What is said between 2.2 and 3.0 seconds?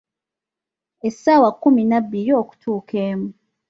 okutuuka